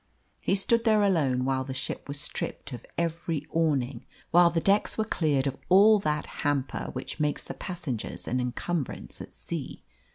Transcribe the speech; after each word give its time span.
He 0.39 0.55
stood 0.55 0.83
there 0.83 1.03
alone 1.03 1.45
while 1.45 1.63
the 1.63 1.75
ship 1.75 2.07
was 2.07 2.19
stripped 2.19 2.73
of 2.73 2.87
every 2.97 3.45
awning, 3.53 4.07
while 4.31 4.49
the 4.49 4.59
decks 4.59 4.97
were 4.97 5.05
cleared 5.05 5.45
of 5.45 5.57
all 5.69 5.99
that 5.99 6.25
hamper 6.41 6.89
which 6.93 7.19
makes 7.19 7.43
the 7.43 7.53
passenger 7.53 8.15
an 8.25 8.41
encumbrance 8.41 9.21
at 9.21 9.31
sea. 9.31 9.83